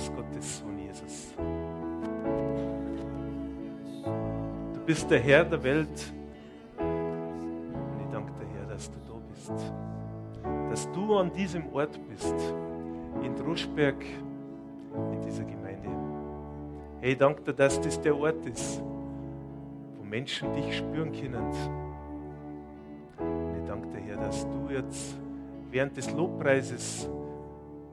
[0.00, 1.34] bist Gottes Sohn Jesus.
[4.72, 6.12] Du bist der Herr der Welt.
[6.78, 9.74] Und ich danke dir, Herr, dass du da bist.
[10.70, 12.34] Dass du an diesem Ort bist,
[13.22, 14.02] in Druschberg,
[15.12, 15.90] in dieser Gemeinde.
[17.00, 18.82] Hey, danke dir, dass das der Ort ist,
[19.98, 21.44] wo Menschen dich spüren können.
[23.18, 25.18] Und ich danke dir, Herr, dass du jetzt
[25.70, 27.06] während des Lobpreises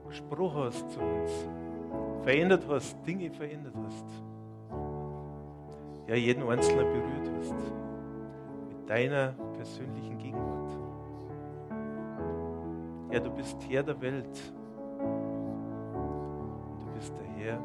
[0.08, 1.57] gesprochen hast zu uns,
[2.28, 4.04] verändert hast, Dinge verändert hast.
[6.06, 7.54] Ja, jeden Einzelnen berührt hast.
[8.68, 10.72] Mit deiner persönlichen Gegenwart.
[13.10, 14.52] Ja, du bist Herr der Welt.
[16.80, 17.58] Du bist der Herr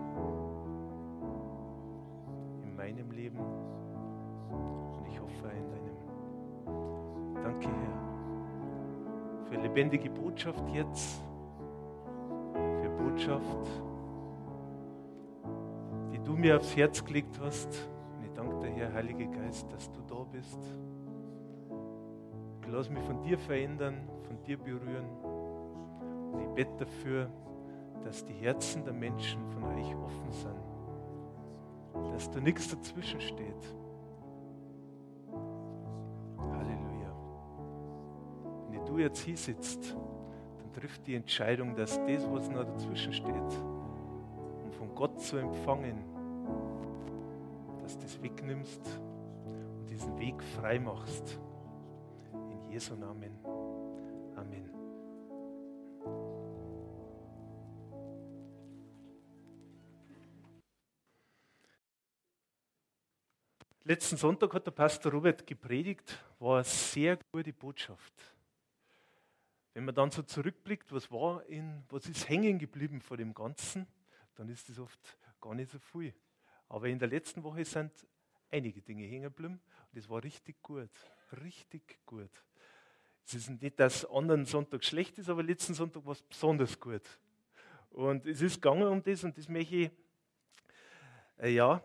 [2.63, 5.97] in meinem Leben und ich hoffe in deinem.
[7.43, 11.21] Danke, Herr, für lebendige Botschaft jetzt
[13.13, 13.67] Botschaft,
[16.23, 17.67] du mir aufs Herz gelegt hast.
[18.17, 20.59] Und ich danke dir, Herr, Heiliger Geist, dass du da bist.
[22.61, 25.05] Ich lasse mich von dir verändern, von dir berühren.
[26.31, 27.29] Und ich bete dafür,
[28.03, 32.11] dass die Herzen der Menschen von euch offen sind.
[32.13, 33.75] Dass da nichts dazwischen steht.
[36.37, 37.13] Halleluja.
[38.71, 39.95] Wenn du jetzt hier sitzt,
[40.73, 43.63] trifft die Entscheidung, dass das, was noch dazwischen steht,
[44.63, 46.12] um von Gott zu empfangen,
[48.03, 48.81] das wegnimmst
[49.77, 51.39] und diesen Weg frei machst.
[52.33, 53.33] In Jesu Namen.
[54.35, 54.69] Amen.
[63.85, 68.13] Letzten Sonntag hat der Pastor Robert gepredigt, war eine sehr gute Botschaft.
[69.73, 73.87] Wenn man dann so zurückblickt, was war in, was ist hängen geblieben vor dem Ganzen,
[74.35, 76.13] dann ist das oft gar nicht so viel.
[76.73, 77.91] Aber in der letzten Woche sind
[78.49, 79.61] einige Dinge hängen geblieben
[79.91, 80.89] und das war richtig gut.
[81.43, 82.31] Richtig gut.
[83.27, 87.03] Es ist nicht, dass anderen Sonntag schlecht ist, aber letzten Sonntag war es besonders gut.
[87.91, 89.91] Und es ist gegangen um das und das möchte ich,
[91.37, 91.83] äh, ja,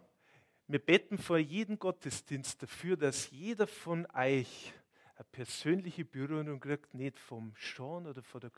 [0.69, 4.73] wir beten vor jedem Gottesdienst dafür, dass jeder von euch
[5.17, 8.53] eine persönliche Berührung kriegt, nicht vom Sean oder von der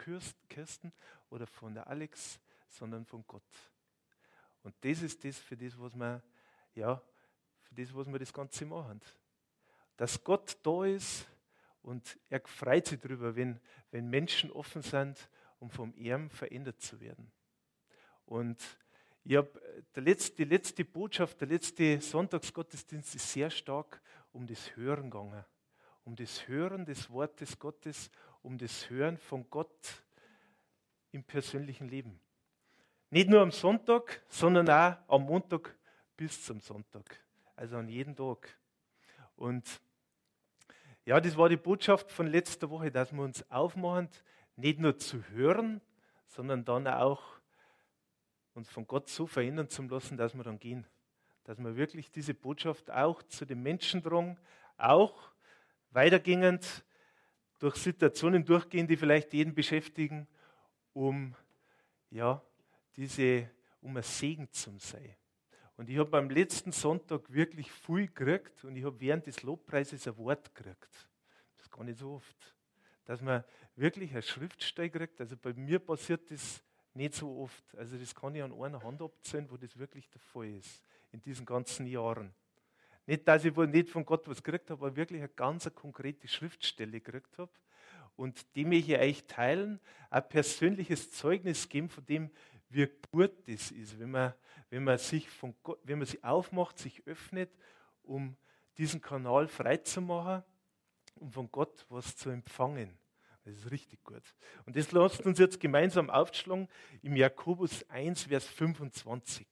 [0.49, 0.93] Kirsten
[1.29, 2.39] oder von der Alex,
[2.69, 3.43] sondern von Gott.
[4.63, 6.23] Und das ist das, für das, was wir,
[6.75, 7.03] ja,
[7.63, 9.01] für das, was wir das Ganze machen.
[9.97, 11.27] Dass Gott da ist
[11.83, 13.61] und er freut sich darüber, wenn,
[13.91, 15.29] wenn Menschen offen sind,
[15.59, 17.31] um vom Erm verändert zu werden.
[18.27, 18.63] Und
[19.25, 19.59] ich hab,
[19.95, 24.01] der letzte, die letzte Botschaft, der letzte Sonntagsgottesdienst ist sehr stark
[24.33, 25.45] um das Hören gegangen
[26.05, 28.11] um das Hören des Wortes Gottes,
[28.43, 30.03] um das Hören von Gott
[31.13, 32.21] im persönlichen Leben.
[33.13, 35.77] Nicht nur am Sonntag, sondern auch am Montag
[36.17, 37.21] bis zum Sonntag.
[37.57, 38.57] Also an jeden Tag.
[39.35, 39.81] Und
[41.05, 44.09] ja, das war die Botschaft von letzter Woche, dass wir uns aufmachen,
[44.55, 45.81] nicht nur zu hören,
[46.27, 47.41] sondern dann auch
[48.55, 50.87] uns von Gott so verändern zu lassen, dass wir dann gehen.
[51.43, 54.39] Dass wir wirklich diese Botschaft auch zu den Menschen tragen,
[54.77, 55.33] auch
[55.91, 56.85] weitergehend
[57.59, 60.29] durch Situationen durchgehen, die vielleicht jeden beschäftigen,
[60.93, 61.35] um
[62.11, 62.41] ja,
[62.97, 65.17] diese, um ein Segen zu sein.
[65.77, 70.07] Und ich habe beim letzten Sonntag wirklich viel gekriegt und ich habe während des Lobpreises
[70.07, 71.09] ein Wort gekriegt.
[71.57, 72.55] Das gar nicht so oft.
[73.07, 73.45] Dass man
[73.77, 75.21] wirklich ein Schriftstein kriegt.
[75.21, 76.63] Also bei mir passiert das
[76.93, 77.65] nicht so oft.
[77.77, 81.23] Also das kann ich an einer Hand abzählen, wo das wirklich der Fall ist in
[81.23, 82.35] diesen ganzen Jahren.
[83.07, 86.29] Nicht, dass ich wohl nicht von Gott was gekriegt habe, aber wirklich eine ganz konkrete
[86.29, 87.51] Schriftstelle gekriegt habe.
[88.17, 89.81] Und die möchte ich euch teilen,
[90.11, 92.31] ein persönliches Zeugnis geben von dem,
[92.71, 94.33] wie gut das ist, wenn man,
[94.71, 97.51] wenn man sich von Gott, wenn man sich aufmacht, sich öffnet,
[98.03, 98.37] um
[98.79, 100.45] diesen Kanal freizumachen,
[101.17, 102.97] um von Gott was zu empfangen.
[103.45, 104.23] Das ist richtig gut.
[104.67, 106.69] Und das lasst uns jetzt gemeinsam aufschlagen
[107.03, 109.47] im Jakobus 1, Vers 25.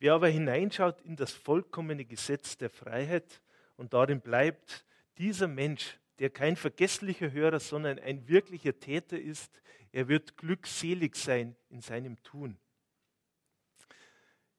[0.00, 3.40] Wer aber hineinschaut in das vollkommene Gesetz der Freiheit
[3.78, 4.84] und darin bleibt,
[5.16, 11.56] dieser Mensch, der kein vergesslicher Hörer, sondern ein wirklicher Täter ist, er wird glückselig sein
[11.70, 12.58] in seinem Tun.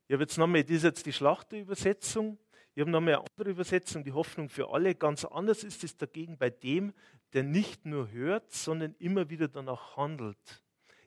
[0.08, 2.40] Ich habe jetzt nochmal, das ist jetzt die Schlachterübersetzung.
[2.74, 4.96] Ich habe nochmal eine andere Übersetzung, die Hoffnung für alle.
[4.96, 6.94] Ganz anders ist es dagegen bei dem,
[7.34, 10.64] der nicht nur hört, sondern immer wieder danach handelt.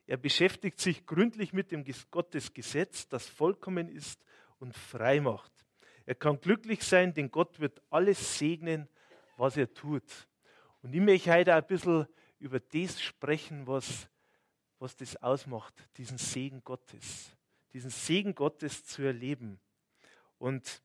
[0.07, 4.23] Er beschäftigt sich gründlich mit dem Gottes Gesetz, das vollkommen ist
[4.59, 5.53] und frei macht.
[6.07, 8.89] Er kann glücklich sein, denn Gott wird alles segnen,
[9.37, 10.29] was er tut.
[10.83, 12.07] Und ich möchte heute ein bisschen
[12.39, 14.09] über das sprechen, was,
[14.79, 17.31] was das ausmacht, diesen Segen Gottes.
[17.73, 19.61] Diesen Segen Gottes zu erleben.
[20.39, 20.83] Und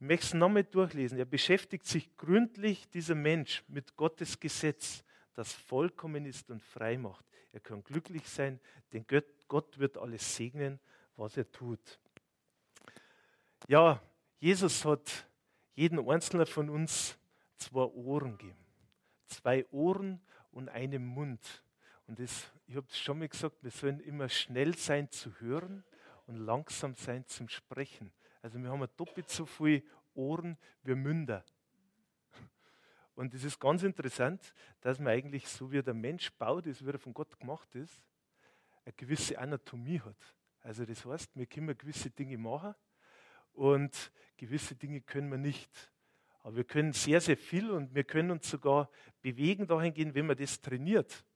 [0.00, 1.18] ich möchte es nochmal durchlesen.
[1.18, 5.04] Er beschäftigt sich gründlich, dieser Mensch, mit Gottes Gesetz,
[5.34, 7.24] das vollkommen ist und frei macht.
[7.52, 8.60] Er kann glücklich sein,
[8.92, 9.06] denn
[9.48, 10.80] Gott wird alles segnen,
[11.16, 12.00] was er tut.
[13.68, 14.02] Ja,
[14.40, 15.28] Jesus hat
[15.74, 17.18] jeden Einzelnen von uns
[17.58, 18.56] zwei Ohren gegeben.
[19.26, 20.18] Zwei Ohren
[20.50, 21.62] und einen Mund.
[22.06, 25.84] Und das, ich habe es schon mal gesagt, wir sollen immer schnell sein zu hören
[26.26, 28.10] und langsam sein zum Sprechen.
[28.40, 29.82] Also wir haben doppelt so viele
[30.14, 31.44] Ohren wie Münder.
[33.14, 36.90] Und es ist ganz interessant, dass man eigentlich so wie der Mensch baut ist, wie
[36.90, 38.00] er von Gott gemacht ist,
[38.86, 40.16] eine gewisse Anatomie hat.
[40.62, 42.74] Also das heißt, wir können gewisse Dinge machen
[43.60, 45.92] und gewisse Dinge können wir nicht.
[46.42, 48.88] Aber wir können sehr, sehr viel und wir können uns sogar
[49.20, 51.26] bewegen dahingehend, wenn man das trainiert.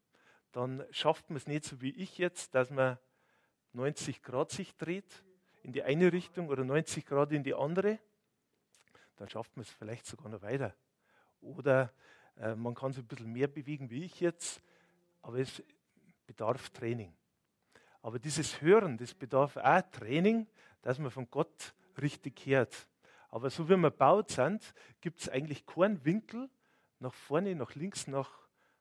[0.50, 2.96] Dann schafft man es nicht so wie ich jetzt, dass man
[3.74, 5.22] 90 Grad sich dreht
[5.62, 7.98] in die eine Richtung oder 90 Grad in die andere.
[9.16, 10.74] Dann schafft man es vielleicht sogar noch weiter.
[11.42, 11.92] Oder
[12.38, 14.62] äh, man kann sich ein bisschen mehr bewegen wie ich jetzt,
[15.20, 15.62] aber es
[16.26, 17.14] bedarf Training.
[18.00, 20.46] Aber dieses Hören, das bedarf auch Training,
[20.80, 22.88] dass man von Gott richtig hört.
[23.30, 26.48] Aber so wie wir baut sind, gibt es eigentlich keinen Winkel
[27.00, 28.30] nach vorne, nach links, nach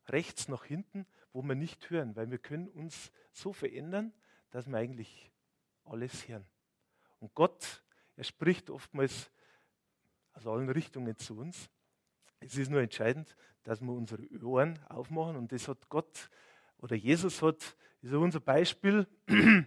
[0.08, 4.14] rechts, nach hinten, wo wir nicht hören, weil wir können uns so verändern,
[4.52, 5.32] dass wir eigentlich
[5.86, 6.46] alles hören.
[7.20, 7.84] Und Gott,
[8.16, 9.32] er spricht oftmals
[10.34, 11.70] aus allen Richtungen zu uns.
[12.40, 16.30] Es ist nur entscheidend, dass wir unsere Ohren aufmachen und das hat Gott
[16.78, 19.08] oder Jesus hat, ist unser Beispiel.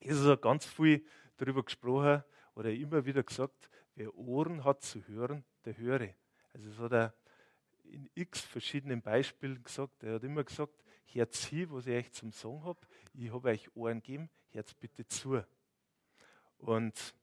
[0.00, 1.04] Jesus hat ganz viel
[1.36, 2.24] darüber gesprochen,
[2.54, 6.14] oder immer wieder gesagt, wer Ohren hat zu hören, der höre.
[6.52, 7.14] Also das hat er
[7.84, 10.02] in x verschiedenen Beispielen gesagt.
[10.02, 12.80] Er hat immer gesagt, hört sie, was ich euch zum Song habe.
[13.12, 15.42] Ich habe euch Ohren gegeben, hört bitte zu.
[16.58, 17.14] Und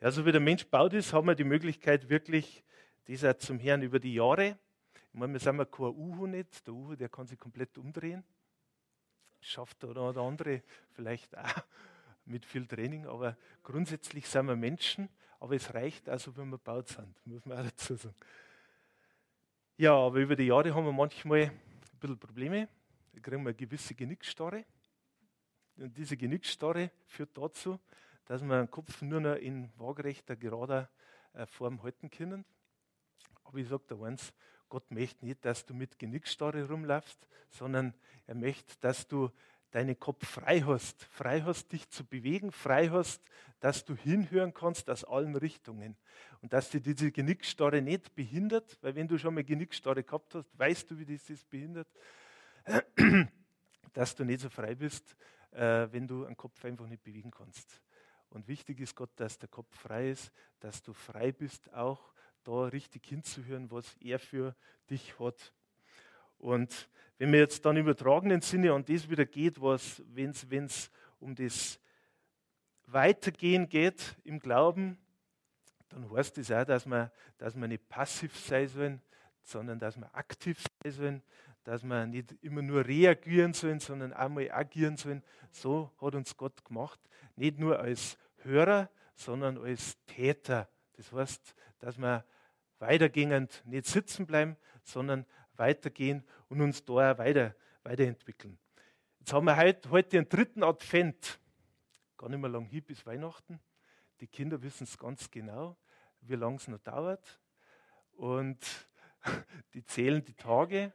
[0.00, 2.64] ja, so wie der Mensch baut ist, haben wir die Möglichkeit wirklich,
[3.06, 4.58] das auch zum Herrn über die Jahre.
[5.12, 6.66] Ich meine, wir sind ja kein Uhu nicht.
[6.66, 8.24] Der Uhu, der kann sich komplett umdrehen.
[9.40, 10.62] Schafft der oder andere
[10.92, 11.64] vielleicht auch
[12.30, 15.08] mit viel Training, aber grundsätzlich sind wir Menschen,
[15.40, 18.14] aber es reicht also, wenn wir baut sind, muss man auch dazu sagen.
[19.76, 21.60] Ja, aber über die Jahre haben wir manchmal ein
[21.98, 22.68] bisschen Probleme.
[23.12, 24.64] Da kriegen wir eine gewisse Genickstarre.
[25.78, 27.80] Und diese Genickstarre führt dazu,
[28.26, 30.90] dass wir den Kopf nur noch in waagerechter, gerader
[31.32, 32.44] äh, Form halten können.
[33.44, 34.34] Aber ich sage dir eins,
[34.68, 37.94] Gott möchte nicht, dass du mit Genickstarre rumlaufst, sondern
[38.26, 39.30] er möchte, dass du
[39.70, 43.22] deinen Kopf frei hast, frei hast, dich zu bewegen, frei hast,
[43.60, 45.96] dass du hinhören kannst aus allen Richtungen
[46.42, 50.58] und dass dir diese Genickstarre nicht behindert, weil wenn du schon mal Genickstarre gehabt hast,
[50.58, 51.88] weißt du, wie das ist behindert,
[53.92, 55.16] dass du nicht so frei bist,
[55.52, 57.82] äh, wenn du einen Kopf einfach nicht bewegen kannst.
[58.30, 62.12] Und wichtig ist Gott, dass der Kopf frei ist, dass du frei bist, auch
[62.44, 64.54] da richtig hinzuhören, was er für
[64.88, 65.52] dich hat.
[66.40, 66.88] Und
[67.18, 70.90] wenn man jetzt dann im übertragenen Sinne an das wieder geht, was, wenn es
[71.20, 71.78] um das
[72.86, 74.98] Weitergehen geht im Glauben,
[75.90, 79.02] dann heißt das auch, dass wir, dass wir nicht passiv sein sollen,
[79.42, 81.22] sondern dass wir aktiv sein sollen,
[81.64, 85.22] dass wir nicht immer nur reagieren sollen, sondern auch mal agieren sollen.
[85.50, 87.00] So hat uns Gott gemacht.
[87.36, 90.68] Nicht nur als Hörer, sondern als Täter.
[90.94, 92.24] Das heißt, dass wir
[92.78, 95.26] weitergehend nicht sitzen bleiben, sondern
[95.60, 98.58] weitergehen und uns da auch weiter, weiterentwickeln.
[99.20, 101.38] Jetzt haben wir heute, heute den dritten Advent.
[102.16, 103.60] Gar nicht mehr lang hin bis Weihnachten.
[104.20, 105.76] Die Kinder wissen es ganz genau,
[106.22, 107.40] wie lange es noch dauert.
[108.12, 108.58] Und
[109.74, 110.92] die zählen die Tage,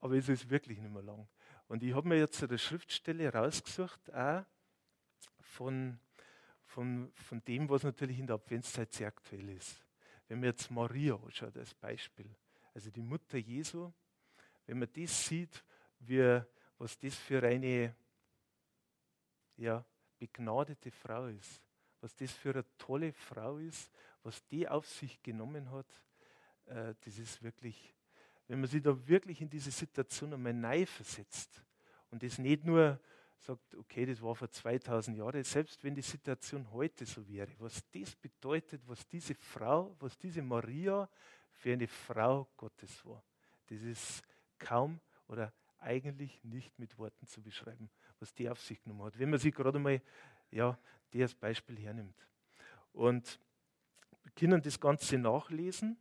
[0.00, 1.28] aber es ist wirklich nicht mehr lang.
[1.68, 4.44] Und ich habe mir jetzt eine Schriftstelle rausgesucht, auch
[5.40, 5.98] von,
[6.64, 9.84] von, von dem, was natürlich in der Adventszeit sehr aktuell ist.
[10.28, 12.34] Wenn man jetzt Maria anschaut als Beispiel,
[12.74, 13.92] also die Mutter Jesu,
[14.66, 15.64] wenn man das sieht,
[16.00, 16.40] wie,
[16.78, 17.94] was das für eine
[19.56, 19.84] ja,
[20.18, 21.62] begnadete Frau ist,
[22.00, 23.90] was das für eine tolle Frau ist,
[24.22, 25.86] was die auf sich genommen hat,
[26.66, 27.94] äh, das ist wirklich,
[28.48, 31.62] wenn man sich da wirklich in diese Situation einmal neu versetzt
[32.10, 33.00] und das nicht nur
[33.38, 37.82] sagt, okay, das war vor 2000 Jahren, selbst wenn die Situation heute so wäre, was
[37.90, 41.08] das bedeutet, was diese Frau, was diese Maria
[41.62, 43.22] für eine Frau Gottes war.
[43.66, 44.24] Das ist
[44.58, 47.88] kaum oder eigentlich nicht mit Worten zu beschreiben,
[48.18, 49.16] was die auf sich genommen hat.
[49.16, 50.02] Wenn man sich gerade mal
[50.50, 50.76] ja,
[51.12, 52.16] die als Beispiel hernimmt.
[52.92, 53.38] Und
[54.24, 55.96] wir können das Ganze nachlesen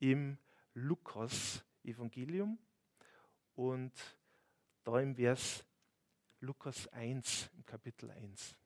[0.00, 0.36] im
[0.74, 2.58] Lukas Evangelium
[3.54, 3.92] und
[4.82, 5.64] da im Vers
[6.40, 8.56] Lukas 1, im Kapitel 1.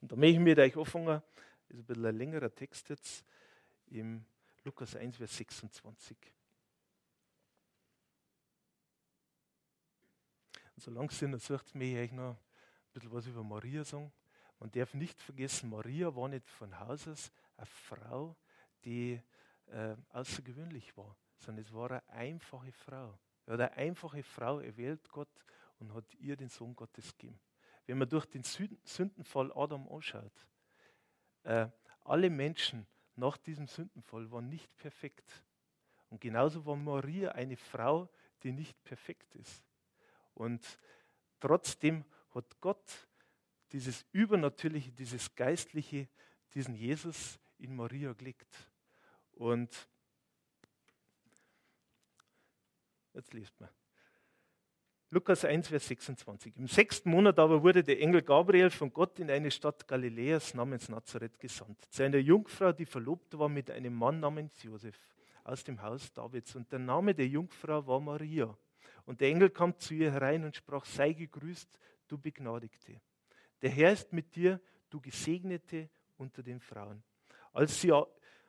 [0.00, 1.22] Und da möchte ich mit euch anfangen,
[1.68, 3.24] ist ein bisschen ein längerer Text jetzt,
[3.88, 4.24] im
[4.64, 6.16] Lukas 1, Vers 26.
[10.74, 12.38] Und solange es noch sucht, möchte ich noch ein
[12.92, 14.12] bisschen was über Maria sagen.
[14.58, 18.36] Man darf nicht vergessen, Maria war nicht von Haus aus eine Frau,
[18.84, 19.20] die
[19.66, 23.18] äh, außergewöhnlich war, sondern es war eine einfache Frau.
[23.46, 25.28] Er hat eine einfache Frau erwählt, Gott,
[25.78, 27.38] und hat ihr den Sohn Gottes gegeben.
[27.86, 30.46] Wenn man durch den Sündenfall Adam anschaut,
[31.46, 31.68] äh,
[32.04, 35.44] alle Menschen nach diesem Sündenfall waren nicht perfekt.
[36.10, 38.08] Und genauso war Maria eine Frau,
[38.42, 39.64] die nicht perfekt ist.
[40.34, 40.64] Und
[41.40, 43.08] trotzdem hat Gott
[43.72, 46.08] dieses Übernatürliche, dieses Geistliche,
[46.54, 48.52] diesen Jesus in Maria gelegt.
[49.32, 49.88] Und
[53.14, 53.70] jetzt liest man.
[55.10, 56.56] Lukas 1, Vers 26.
[56.56, 60.88] Im sechsten Monat aber wurde der Engel Gabriel von Gott in eine Stadt Galiläas namens
[60.88, 64.98] Nazareth gesandt, zu einer Jungfrau, die verlobt war mit einem Mann namens Josef
[65.44, 66.56] aus dem Haus Davids.
[66.56, 68.52] Und der Name der Jungfrau war Maria.
[69.04, 73.00] Und der Engel kam zu ihr herein und sprach, sei gegrüßt, du Begnadigte.
[73.62, 74.60] Der Herr ist mit dir,
[74.90, 77.04] du Gesegnete unter den Frauen.
[77.52, 77.92] Als sie,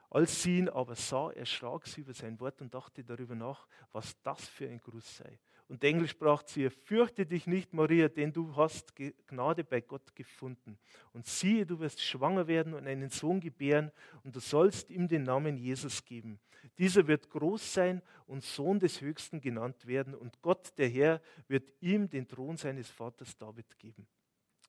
[0.09, 4.19] als sie ihn aber sah, erschrak sie über sein Wort und dachte darüber nach, was
[4.23, 5.39] das für ein Gruß sei.
[5.69, 8.93] Und der Engel sprach zu ihr, fürchte dich nicht, Maria, denn du hast
[9.27, 10.77] Gnade bei Gott gefunden.
[11.11, 13.91] Und siehe, du wirst schwanger werden und einen Sohn gebären,
[14.23, 16.39] und du sollst ihm den Namen Jesus geben.
[16.77, 21.69] Dieser wird groß sein und Sohn des Höchsten genannt werden, und Gott, der Herr, wird
[21.81, 24.07] ihm den Thron seines Vaters David geben.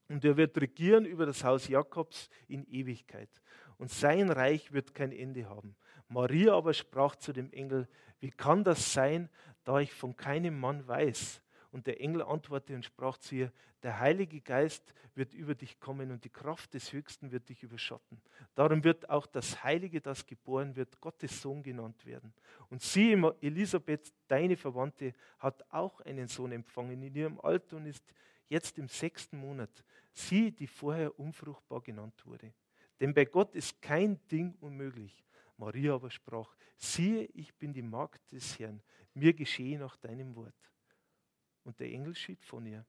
[0.09, 3.31] Und er wird regieren über das Haus Jakobs in Ewigkeit.
[3.77, 5.77] Und sein Reich wird kein Ende haben.
[6.09, 7.87] Maria aber sprach zu dem Engel,
[8.21, 9.29] wie kann das sein,
[9.69, 11.43] da ich von keinem Mann weiß?
[11.73, 16.11] Und der Engel antwortete und sprach zu ihr, der Heilige Geist wird über dich kommen
[16.11, 18.19] und die Kraft des Höchsten wird dich überschatten.
[18.55, 22.33] Darum wird auch das Heilige, das geboren wird, Gottes Sohn genannt werden.
[22.71, 28.15] Und sie, Elisabeth, deine Verwandte, hat auch einen Sohn empfangen in ihrem Alter und ist
[28.47, 29.85] jetzt im sechsten Monat.
[30.15, 32.55] Sie, die vorher unfruchtbar genannt wurde.
[33.01, 35.23] Denn bei Gott ist kein Ding unmöglich.
[35.59, 38.81] Maria aber sprach, siehe, ich bin die Magd des Herrn,
[39.19, 40.55] mir geschehe nach deinem Wort.
[41.65, 42.87] Und der Engel schied von ihr.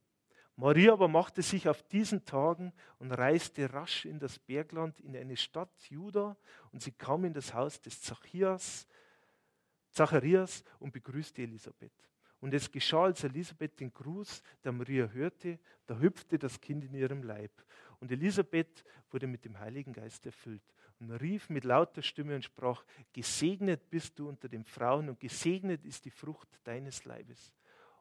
[0.56, 5.36] Maria aber machte sich auf diesen Tagen und reiste rasch in das Bergland in eine
[5.36, 6.36] Stadt Juda
[6.70, 8.86] und sie kam in das Haus des Zacharias,
[9.90, 11.92] Zacharias und begrüßte Elisabeth.
[12.40, 16.94] Und es geschah, als Elisabeth den Gruß der Maria hörte, da hüpfte das Kind in
[16.94, 17.52] ihrem Leib.
[17.98, 20.62] Und Elisabeth wurde mit dem Heiligen Geist erfüllt
[21.00, 25.84] und rief mit lauter Stimme und sprach, gesegnet bist du unter den Frauen und gesegnet
[25.84, 27.52] ist die Frucht deines Leibes.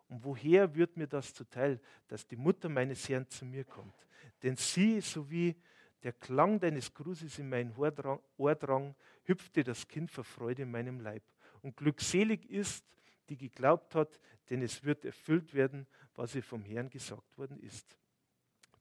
[0.09, 3.95] Und woher wird mir das zuteil, dass die Mutter meines Herrn zu mir kommt?
[4.43, 5.55] Denn sie, so wie
[6.03, 10.99] der Klang deines Grußes in mein Ohr drang, hüpfte das Kind vor Freude in meinem
[10.99, 11.23] Leib.
[11.61, 12.85] Und glückselig ist,
[13.29, 17.97] die geglaubt hat, denn es wird erfüllt werden, was ihr vom Herrn gesagt worden ist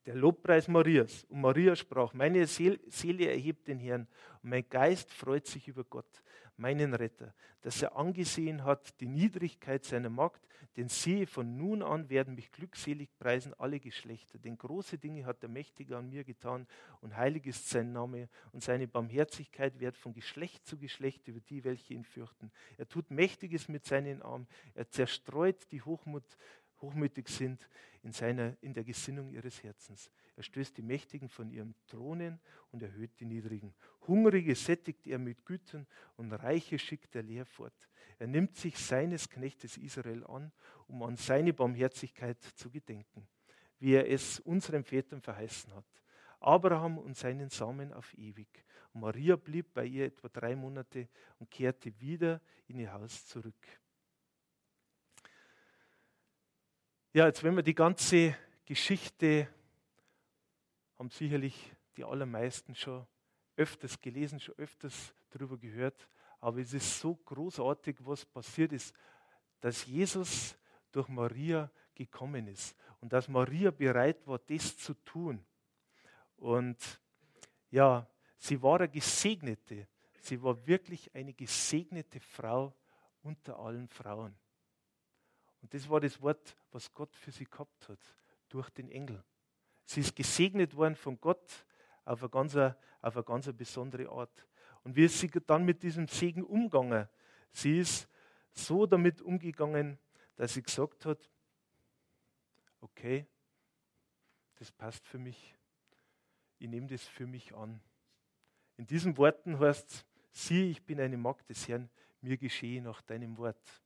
[0.09, 1.25] der Lobpreis Marias.
[1.25, 4.09] Und Maria sprach, meine Seele erhebt den Herrn
[4.43, 6.23] und mein Geist freut sich über Gott,
[6.57, 10.41] meinen Retter, dass er angesehen hat die Niedrigkeit seiner Magd,
[10.79, 15.43] denn siehe, von nun an werden mich glückselig preisen alle Geschlechter, denn große Dinge hat
[15.43, 16.67] der Mächtige an mir getan
[17.03, 21.65] und heilig ist sein Name und seine Barmherzigkeit wird von Geschlecht zu Geschlecht über die,
[21.65, 22.51] welche ihn fürchten.
[22.79, 26.25] Er tut Mächtiges mit seinen Armen, er zerstreut die Hochmut
[26.81, 27.69] hochmütig sind
[28.09, 30.11] in, seiner, in der Gesinnung ihres Herzens.
[30.35, 32.41] Er stößt die Mächtigen von ihren Thronen
[32.73, 33.75] und erhöht die Niedrigen.
[34.07, 35.87] Hungrige sättigt er mit Gütern
[36.17, 37.75] und Reiche schickt er leer fort.
[38.19, 40.51] Er nimmt sich seines Knechtes Israel an,
[40.87, 43.29] um an seine Barmherzigkeit zu gedenken,
[43.79, 45.85] wie er es unseren Vätern verheißen hat.
[46.41, 48.65] Abraham und seinen Samen auf ewig.
[48.95, 53.81] Maria blieb bei ihr etwa drei Monate und kehrte wieder in ihr Haus zurück.
[57.15, 58.37] Ja, jetzt wenn wir die ganze
[58.67, 59.49] Geschichte
[60.99, 63.07] haben sicherlich die allermeisten schon
[63.57, 66.07] öfters gelesen, schon öfters darüber gehört,
[66.39, 68.95] aber es ist so großartig, was passiert ist,
[69.59, 70.55] dass Jesus
[70.93, 75.43] durch Maria gekommen ist und dass Maria bereit war, das zu tun.
[76.37, 77.01] Und
[77.71, 79.89] ja, sie war eine Gesegnete.
[80.21, 82.75] Sie war wirklich eine gesegnete Frau
[83.23, 84.37] unter allen Frauen.
[85.61, 87.99] Und das war das Wort, was Gott für sie gehabt hat,
[88.49, 89.23] durch den Engel.
[89.85, 91.67] Sie ist gesegnet worden von Gott
[92.05, 92.77] auf eine ganz, auf
[93.17, 94.47] eine ganz besondere Art.
[94.85, 97.09] Und wie ist sie dann mit diesem Segen umgegangen?
[97.53, 98.09] Sie ist
[98.53, 99.99] so damit umgegangen,
[100.37, 101.31] dass sie gesagt hat,
[102.81, 103.27] okay,
[104.57, 105.55] das passt für mich.
[106.59, 107.81] Ich nehme das für mich an.
[108.77, 113.03] In diesen Worten heißt es, sieh, ich bin eine Magd des Herrn, mir geschehe nach
[113.03, 113.83] deinem Wort.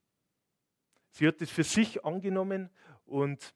[1.12, 2.70] Sie hat es für sich angenommen
[3.04, 3.54] und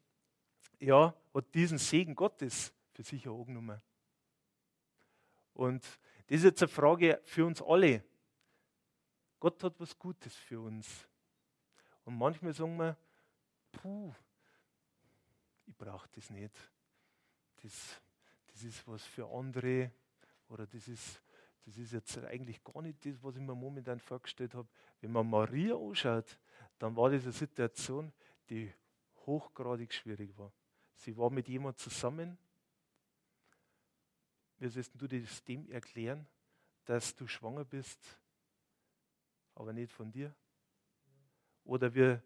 [0.79, 3.81] ja, hat diesen Segen Gottes für sich auch genommen.
[5.53, 5.83] Und
[6.27, 8.03] das ist jetzt eine Frage für uns alle.
[9.39, 11.07] Gott hat was Gutes für uns.
[12.05, 12.95] Und manchmal sagen wir,
[13.71, 14.13] puh,
[15.65, 16.55] ich brauche das nicht.
[17.63, 17.99] Das,
[18.51, 19.91] das ist was für andere
[20.49, 21.23] oder das ist,
[21.65, 24.67] das ist jetzt eigentlich gar nicht das, was ich mir momentan vorgestellt habe.
[25.01, 26.37] Wenn man Maria anschaut,
[26.79, 28.11] dann war das eine Situation,
[28.49, 28.71] die
[29.25, 30.51] hochgradig schwierig war.
[30.95, 32.37] Sie war mit jemandem zusammen.
[34.57, 36.27] Wie sollst du das dem erklären,
[36.85, 38.19] dass du schwanger bist,
[39.53, 40.33] aber nicht von dir?
[41.63, 42.19] Oder wie,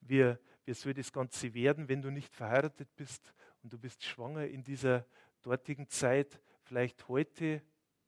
[0.00, 4.46] wie, wie soll das Ganze werden, wenn du nicht verheiratet bist und du bist schwanger
[4.46, 5.06] in dieser
[5.42, 6.42] dortigen Zeit?
[6.62, 7.62] Vielleicht heute ein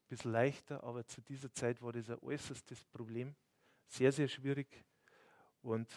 [0.09, 3.35] bisschen leichter, aber zu dieser Zeit war das ein äußerstes Problem.
[3.87, 4.85] Sehr, sehr schwierig.
[5.63, 5.89] Und,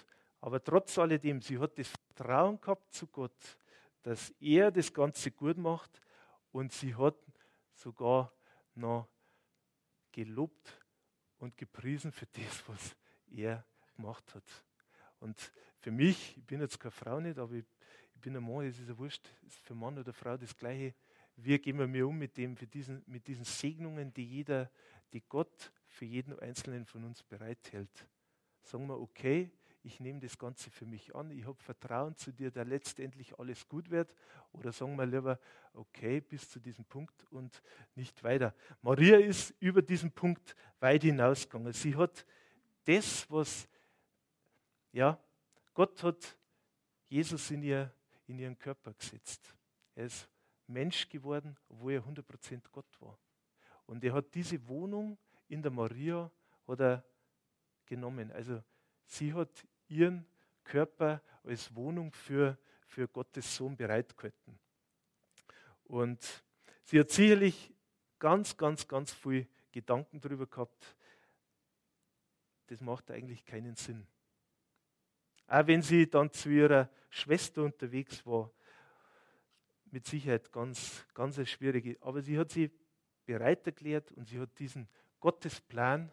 [0.41, 3.57] aber trotz alledem, sie hat das Vertrauen gehabt zu Gott,
[4.01, 6.01] dass er das Ganze gut macht
[6.51, 7.15] und sie hat
[7.73, 8.31] sogar
[8.75, 9.07] noch
[10.11, 10.79] gelobt
[11.37, 12.95] und gepriesen für das, was
[13.31, 13.65] er
[13.95, 14.65] gemacht hat.
[15.19, 17.65] Und für mich, ich bin jetzt keine Frau nicht, aber ich,
[18.13, 20.93] ich bin ein Mann, es ist ja wurscht, ist für Mann oder Frau das Gleiche.
[21.35, 24.69] Wie gehen wir mir um mit, dem, für diesen, mit diesen Segnungen, die jeder,
[25.11, 28.07] die Gott für jeden Einzelnen von uns bereithält?
[28.63, 29.51] Sagen wir, okay,
[29.83, 33.67] ich nehme das Ganze für mich an, ich habe Vertrauen zu dir, dass letztendlich alles
[33.67, 34.13] gut wird?
[34.53, 35.37] Oder sagen wir lieber,
[35.73, 37.61] okay, bis zu diesem Punkt und
[37.95, 38.55] nicht weiter.
[38.81, 41.73] Maria ist über diesen Punkt weit hinausgegangen.
[41.73, 42.25] Sie hat
[42.85, 43.67] das, was,
[44.93, 45.19] ja,
[45.73, 46.37] Gott hat
[47.09, 47.93] Jesus in, ihr,
[48.27, 49.53] in ihren Körper gesetzt.
[49.95, 50.29] Er ist
[50.67, 53.17] Mensch geworden, obwohl er 100% Gott war.
[53.85, 55.17] Und er hat diese Wohnung
[55.49, 56.31] in der Maria
[56.67, 57.03] hat er
[57.95, 58.31] genommen.
[58.31, 58.61] Also
[59.05, 59.49] sie hat
[59.87, 60.25] ihren
[60.63, 64.59] Körper als Wohnung für, für Gottes Sohn bereitgehalten.
[65.85, 66.43] Und
[66.83, 67.73] sie hat sicherlich
[68.19, 70.95] ganz, ganz, ganz viel Gedanken darüber gehabt.
[72.67, 74.07] Das macht eigentlich keinen Sinn.
[75.47, 78.51] Auch wenn sie dann zu ihrer Schwester unterwegs war,
[79.91, 81.97] mit Sicherheit ganz, ganz eine schwierige.
[82.01, 82.71] Aber sie hat sie
[83.25, 84.87] bereit erklärt und sie hat diesen
[85.19, 86.11] Gottesplan,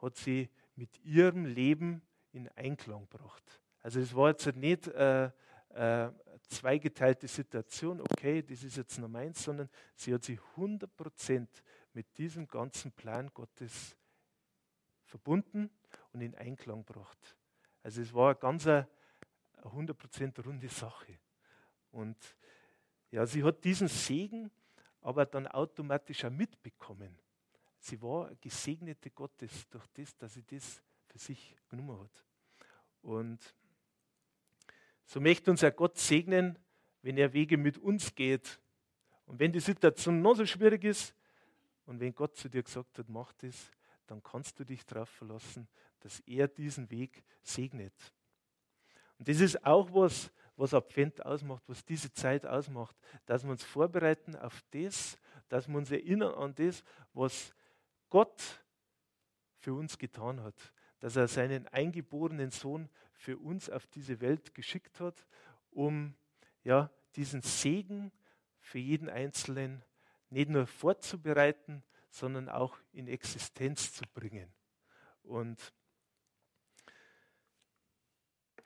[0.00, 3.60] hat sie mit ihrem Leben in Einklang gebracht.
[3.80, 5.30] Also es war jetzt nicht äh,
[5.70, 6.10] äh,
[6.48, 11.46] zweigeteilte Situation, okay, das ist jetzt nur meins, sondern sie hat sich 100%
[11.94, 13.96] mit diesem ganzen Plan Gottes
[15.04, 15.70] verbunden
[16.12, 17.36] und in Einklang gebracht.
[17.82, 18.86] Also es war eine ganz eine
[19.62, 21.18] 100% runde Sache.
[21.90, 22.16] Und
[23.10, 24.50] ja, sie hat diesen Segen
[25.00, 27.18] aber dann automatisch auch mitbekommen.
[27.82, 32.24] Sie war Gesegnete Gottes durch das, dass sie das für sich genommen hat.
[33.02, 33.40] Und
[35.04, 36.56] so möchte uns Herr Gott segnen,
[37.02, 38.60] wenn er Wege mit uns geht.
[39.26, 41.12] Und wenn die Situation noch so schwierig ist
[41.84, 43.72] und wenn Gott zu dir gesagt hat, mach das,
[44.06, 45.66] dann kannst du dich darauf verlassen,
[45.98, 47.94] dass er diesen Weg segnet.
[49.18, 53.64] Und das ist auch was, was Advent ausmacht, was diese Zeit ausmacht, dass wir uns
[53.64, 55.18] vorbereiten auf das,
[55.48, 57.52] dass wir uns erinnern an das, was
[58.12, 58.62] Gott
[59.56, 65.00] für uns getan hat, dass er seinen eingeborenen Sohn für uns auf diese Welt geschickt
[65.00, 65.26] hat,
[65.70, 66.14] um
[66.62, 68.12] ja, diesen Segen
[68.60, 69.82] für jeden Einzelnen
[70.28, 74.52] nicht nur vorzubereiten, sondern auch in Existenz zu bringen.
[75.22, 75.72] Und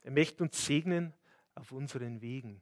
[0.03, 1.15] er möchte uns segnen
[1.55, 2.61] auf unseren Wegen.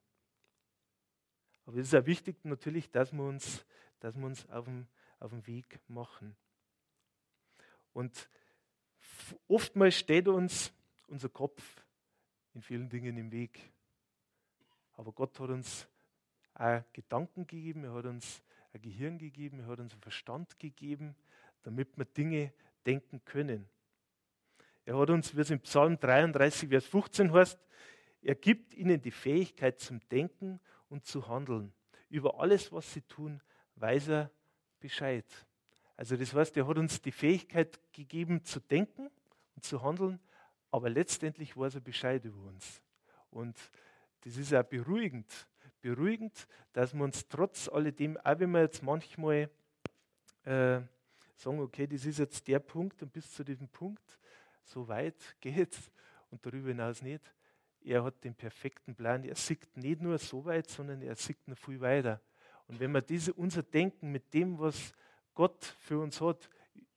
[1.65, 3.65] Aber es ist auch wichtig natürlich, dass wir uns,
[4.01, 4.87] dass wir uns auf, den,
[5.19, 6.37] auf den Weg machen.
[7.95, 8.29] Und
[9.49, 10.73] oftmals steht uns
[11.07, 11.63] unser Kopf
[12.53, 13.73] in vielen Dingen im Weg.
[14.97, 15.89] Aber Gott hat uns
[16.55, 21.17] auch Gedanken gegeben, er hat uns ein Gehirn gegeben, er hat uns einen Verstand gegeben,
[21.63, 22.53] damit wir Dinge
[22.85, 23.69] denken können.
[24.85, 27.59] Er hat uns, wie es im Psalm 33, Vers 15 heißt,
[28.23, 31.73] er gibt ihnen die Fähigkeit zum Denken und zu handeln.
[32.09, 33.41] Über alles, was sie tun,
[33.77, 34.31] weiß er
[34.81, 35.27] Bescheid.
[35.97, 39.11] Also das heißt, er hat uns die Fähigkeit gegeben zu denken
[39.55, 40.19] und zu handeln,
[40.71, 42.83] aber letztendlich weiß er Bescheid über uns.
[43.31, 43.57] Und
[44.23, 45.31] das ist auch beruhigend.
[45.81, 49.51] Beruhigend, dass wir uns trotz alledem, auch wenn wir jetzt manchmal
[50.45, 50.81] äh,
[51.37, 54.19] sagen, okay, das ist jetzt der Punkt und bis zu diesem Punkt,
[54.63, 55.91] so weit geht's
[56.31, 57.23] und darüber hinaus nicht.
[57.81, 59.25] Er hat den perfekten Plan.
[59.25, 62.21] Er sieht nicht nur so weit, sondern er sieht noch viel weiter.
[62.67, 64.95] Und wenn wir diese, unser Denken mit dem, was
[65.35, 66.49] Gott für uns hat,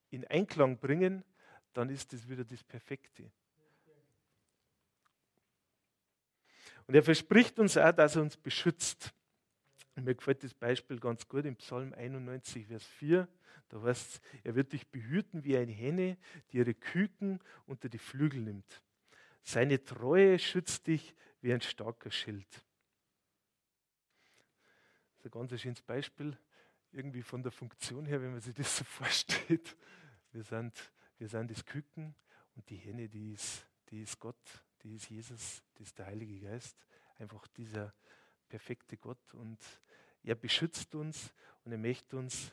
[0.10, 1.24] in Einklang bringen,
[1.74, 3.32] dann ist das wieder das Perfekte.
[6.88, 9.14] Und er verspricht uns auch, dass er uns beschützt.
[9.96, 13.28] Und mir gefällt das Beispiel ganz gut im Psalm 91, Vers 4.
[13.70, 16.18] Da heißt es, er wird dich behüten wie eine Henne,
[16.52, 18.82] die ihre Küken unter die Flügel nimmt.
[19.44, 22.48] Seine Treue schützt dich wie ein starker Schild.
[22.50, 22.64] Das
[25.20, 26.38] ist ein ganz schönes Beispiel,
[26.98, 29.78] irgendwie von der Funktion her, wenn man sich das so vorstellt.
[30.32, 30.74] Wir sind,
[31.18, 32.16] wir sind das Küken
[32.56, 36.40] und die Henne, die ist, die ist Gott, die ist Jesus, die ist der Heilige
[36.40, 36.78] Geist.
[37.20, 37.94] Einfach dieser
[38.50, 39.60] perfekte Gott und
[40.24, 41.34] er beschützt uns
[41.64, 42.52] und er möchte uns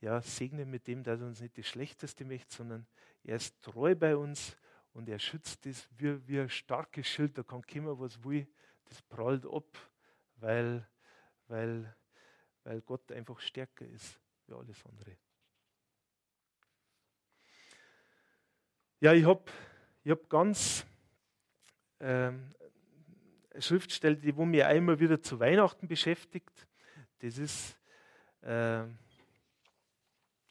[0.00, 2.86] ja, segnen mit dem, dass er uns nicht das Schlechteste möchte, sondern
[3.24, 4.56] er ist treu bei uns
[4.92, 7.36] und er schützt das wie, wie ein starkes Schild.
[7.38, 8.46] Da kann kommen, was will,
[8.84, 9.66] das prallt ab,
[10.36, 10.86] weil,
[11.48, 11.94] weil,
[12.66, 15.16] weil Gott einfach stärker ist wie alles andere.
[19.00, 19.44] Ja, ich habe
[20.02, 20.84] ich hab ganz
[22.00, 22.52] ähm,
[23.50, 26.66] eine Schriftstelle, die wo mir einmal wieder zu Weihnachten beschäftigt.
[27.20, 27.78] Das ist
[28.42, 28.84] äh,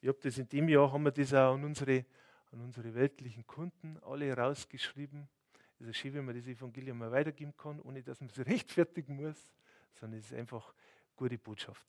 [0.01, 2.05] ich habe das in dem Jahr, haben wir das auch an unsere,
[2.51, 5.27] an unsere weltlichen Kunden alle rausgeschrieben.
[5.79, 9.15] Es ist schön, wenn man das Evangelium mal weitergeben kann, ohne dass man sich rechtfertigen
[9.15, 9.51] muss,
[9.93, 10.73] sondern es ist einfach
[11.15, 11.87] gute Botschaft.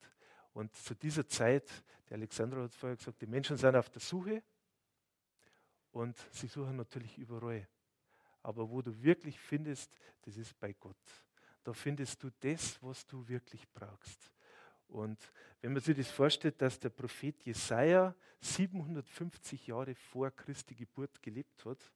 [0.57, 1.69] Und zu dieser Zeit,
[2.09, 4.43] der Alexandra hat vorher gesagt, die Menschen sind auf der Suche
[5.91, 7.69] und sie suchen natürlich überall.
[8.43, 9.93] Aber wo du wirklich findest,
[10.23, 10.97] das ist bei Gott.
[11.63, 14.33] Da findest du das, was du wirklich brauchst.
[14.89, 21.23] Und wenn man sich das vorstellt, dass der Prophet Jesaja 750 Jahre vor Christi Geburt
[21.23, 21.93] gelebt hat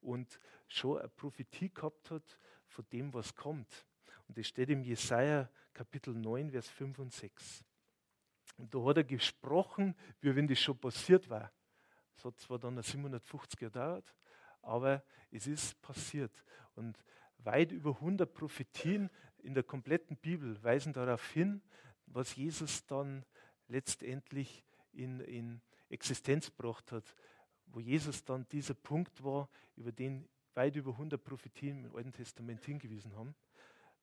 [0.00, 2.36] und schon eine Prophetie gehabt hat
[2.66, 3.86] von dem, was kommt.
[4.26, 7.64] Und das steht im Jesaja Kapitel 9, Vers 5 und 6.
[8.62, 11.50] Und da hat er gesprochen, wie wenn das schon passiert war.
[12.16, 14.14] Es hat zwar dann 750 Jahre gedauert,
[14.62, 16.30] aber es ist passiert.
[16.76, 16.96] Und
[17.38, 21.60] weit über 100 Prophetien in der kompletten Bibel weisen darauf hin,
[22.06, 23.24] was Jesus dann
[23.66, 27.16] letztendlich in, in Existenz gebracht hat,
[27.66, 32.64] wo Jesus dann dieser Punkt war, über den weit über 100 Prophetien im Alten Testament
[32.64, 33.34] hingewiesen haben.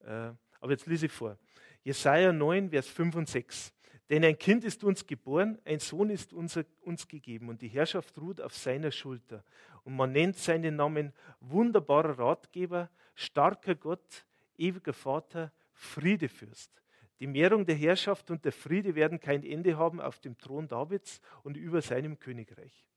[0.02, 1.38] Äh, aber jetzt lese ich vor.
[1.82, 3.74] Jesaja 9, Vers 5 und 6.
[4.10, 8.18] Denn ein Kind ist uns geboren, ein Sohn ist unser, uns gegeben und die Herrschaft
[8.18, 9.44] ruht auf seiner Schulter.
[9.84, 14.26] Und man nennt seinen Namen wunderbarer Ratgeber, starker Gott,
[14.58, 16.72] ewiger Vater, Friedefürst.
[17.20, 21.22] Die Mehrung der Herrschaft und der Friede werden kein Ende haben auf dem Thron Davids
[21.44, 22.88] und über seinem Königreich.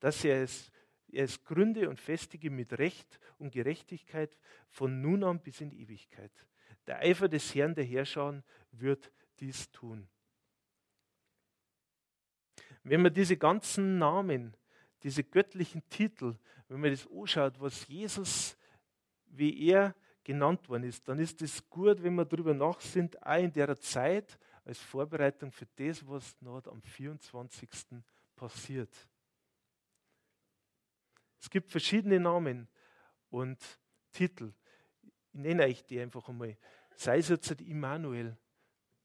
[0.00, 0.70] Dass er es,
[1.12, 4.34] er es gründe und festige mit Recht und Gerechtigkeit
[4.70, 6.32] von nun an bis in Ewigkeit.
[6.86, 10.08] Der Eifer des Herrn der Herrscher wird dies tun.
[12.84, 14.56] Wenn man diese ganzen Namen,
[15.02, 16.36] diese göttlichen Titel,
[16.68, 18.56] wenn man das anschaut, was Jesus,
[19.26, 23.52] wie er genannt worden ist, dann ist es gut, wenn wir darüber nachsinnt, auch in
[23.52, 27.68] der Zeit als Vorbereitung für das, was noch am 24.
[28.36, 28.90] passiert.
[31.40, 32.68] Es gibt verschiedene Namen
[33.28, 33.58] und
[34.12, 34.52] Titel.
[35.02, 36.56] Ich nenne euch die einfach einmal.
[36.96, 38.36] Sei es jetzt Immanuel,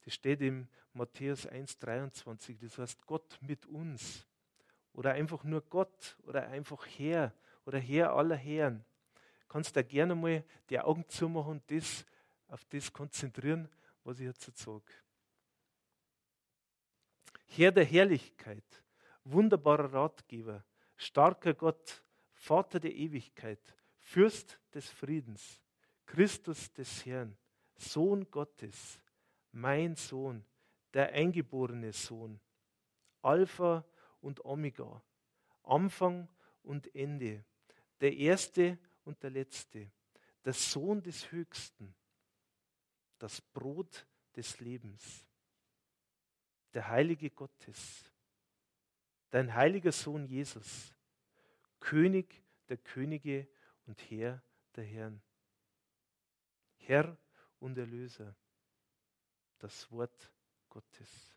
[0.03, 4.25] das steht im Matthäus 1,23, das heißt Gott mit uns.
[4.93, 7.33] Oder einfach nur Gott oder einfach Herr
[7.65, 8.83] oder Herr aller Herren
[9.49, 12.05] kannst da gerne mal die Augen zumachen und das,
[12.47, 13.67] auf das konzentrieren,
[14.03, 14.93] was ich jetzt sage.
[17.47, 18.63] Herr der Herrlichkeit,
[19.23, 20.63] wunderbarer Ratgeber,
[20.95, 23.59] starker Gott, Vater der Ewigkeit,
[23.97, 25.59] Fürst des Friedens,
[26.05, 27.35] Christus des Herrn,
[27.75, 28.99] Sohn Gottes,
[29.51, 30.45] mein Sohn,
[30.93, 32.39] der eingeborene Sohn,
[33.21, 33.85] Alpha
[34.21, 35.01] und Omega,
[35.63, 36.27] Anfang
[36.63, 37.43] und Ende,
[38.01, 39.91] der Erste und der Letzte,
[40.45, 41.93] der Sohn des Höchsten,
[43.17, 45.25] das Brot des Lebens,
[46.73, 48.11] der Heilige Gottes,
[49.29, 50.95] dein heiliger Sohn Jesus,
[51.79, 53.47] König der Könige
[53.85, 54.41] und Herr
[54.75, 55.21] der Herren,
[56.77, 57.17] Herr
[57.59, 58.35] und Erlöser,
[59.59, 60.31] das Wort
[60.69, 61.35] Gottes.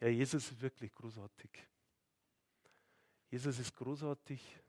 [0.00, 1.50] Ja, Jesus ist wirklich großartig.
[3.30, 4.60] Jesus ist großartig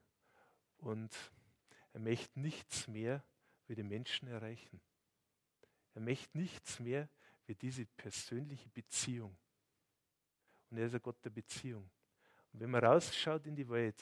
[0.78, 1.14] und
[1.94, 3.24] er möchte nichts mehr
[3.68, 4.82] wie die Menschen erreichen.
[5.94, 7.10] Er möchte nichts mehr
[7.46, 9.38] wie diese persönliche Beziehung.
[10.70, 11.90] Und er ist ein Gott der Beziehung.
[12.52, 14.02] Und wenn man rausschaut in die Welt,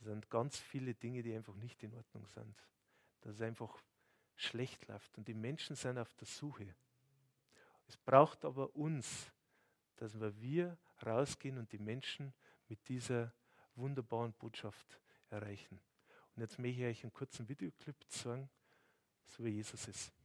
[0.00, 2.54] sind ganz viele Dinge, die einfach nicht in Ordnung sind.
[3.20, 3.82] Dass es einfach
[4.34, 5.16] schlecht läuft.
[5.18, 6.74] Und die Menschen sind auf der Suche.
[7.88, 9.30] Es braucht aber uns,
[9.96, 12.34] dass wir, wir rausgehen und die Menschen
[12.68, 13.32] mit dieser
[13.74, 15.80] wunderbaren Botschaft erreichen.
[16.34, 18.50] Und jetzt möchte ich euch einen kurzen Videoclip zeigen,
[19.24, 20.15] so wie Jesus ist.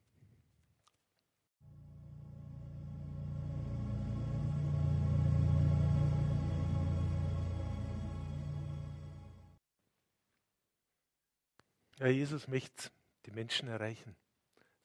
[12.01, 12.89] Ja, Jesus möchte
[13.27, 14.15] die Menschen erreichen.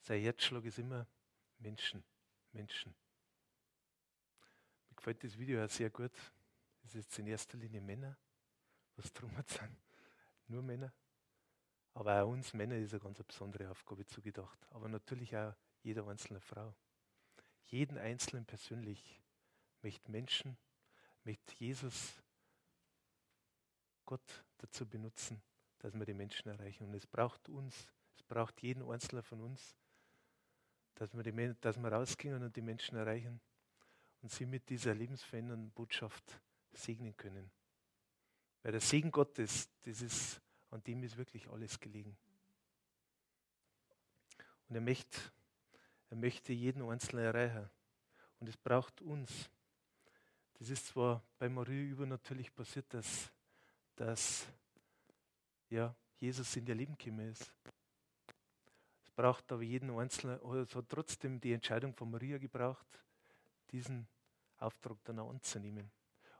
[0.01, 1.07] Sein Herzschlag ist immer
[1.57, 2.03] Menschen,
[2.51, 2.93] Menschen.
[4.87, 6.11] Mir gefällt das Video auch sehr gut.
[6.85, 8.15] Es ist in erster Linie Männer,
[8.97, 9.75] was drum sind.
[10.45, 10.93] Nur Männer.
[11.95, 14.59] Aber auch uns Männer ist eine ganz besondere Aufgabe zugedacht.
[14.69, 16.75] Aber natürlich auch jeder einzelne Frau.
[17.65, 19.19] Jeden Einzelnen persönlich
[19.81, 20.55] möchte Menschen,
[21.23, 22.21] möchte Jesus,
[24.05, 25.41] Gott dazu benutzen,
[25.87, 26.83] dass wir die Menschen erreichen.
[26.83, 29.77] Und es braucht uns, es braucht jeden Einzelnen von uns,
[30.95, 33.39] dass wir, die, dass wir rausgehen und die Menschen erreichen
[34.21, 36.41] und sie mit dieser lebensverändernden Botschaft
[36.73, 37.49] segnen können.
[38.63, 42.17] Weil der Segen Gottes, das ist, an dem ist wirklich alles gelegen.
[44.67, 45.17] Und er möchte,
[46.09, 47.69] er möchte jeden Einzelnen erreichen.
[48.41, 49.49] Und es braucht uns.
[50.55, 53.31] Das ist zwar bei Marie übernatürlich passiert, dass,
[53.95, 54.47] dass
[55.69, 57.53] ja, Jesus in ihr Leben gekommen ist.
[59.03, 62.87] Es braucht aber jeden Einzelnen, oder es hat trotzdem die Entscheidung von Maria gebraucht,
[63.71, 64.07] diesen
[64.57, 65.91] Auftrag dann auch anzunehmen.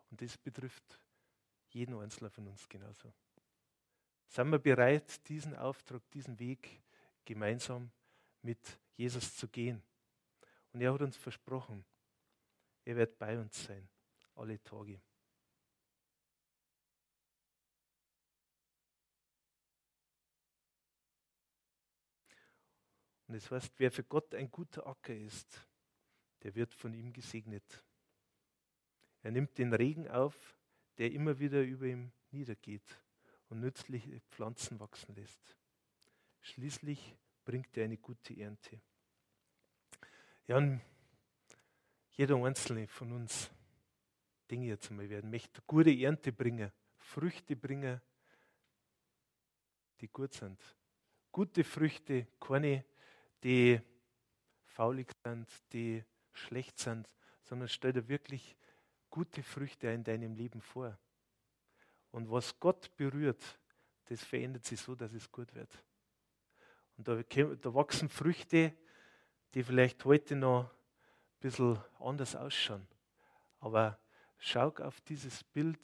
[0.09, 0.99] Und das betrifft
[1.69, 3.13] jeden Einzelnen von uns genauso.
[4.27, 6.81] Sind wir bereit, diesen Auftrag, diesen Weg
[7.23, 7.91] gemeinsam
[8.41, 9.81] mit Jesus zu gehen?
[10.73, 11.85] Und er hat uns versprochen,
[12.83, 13.87] er wird bei uns sein,
[14.35, 15.01] alle Tage.
[23.27, 25.67] Und es das heißt, wer für Gott ein guter Acker ist,
[26.43, 27.83] der wird von ihm gesegnet.
[29.21, 30.55] Er nimmt den Regen auf,
[30.97, 33.01] der immer wieder über ihm niedergeht
[33.49, 35.57] und nützliche Pflanzen wachsen lässt.
[36.41, 38.79] Schließlich bringt er eine gute Ernte.
[40.47, 40.79] Ja,
[42.11, 43.51] jeder einzelne von uns,
[44.49, 48.01] Dinge jetzt einmal werden, möchte gute Ernte bringen, Früchte bringen,
[49.99, 50.61] die gut sind.
[51.31, 52.85] Gute Früchte, keine
[53.43, 53.81] die
[54.63, 57.09] faulig sind, die schlecht sind,
[57.43, 58.57] sondern stell dir wirklich
[59.09, 60.97] gute Früchte in deinem Leben vor.
[62.11, 63.43] Und was Gott berührt,
[64.05, 65.71] das verändert sich so, dass es gut wird.
[66.97, 68.73] Und da, da wachsen Früchte,
[69.53, 72.87] die vielleicht heute noch ein bisschen anders ausschauen.
[73.59, 73.99] Aber
[74.37, 75.79] schau auf dieses Bild,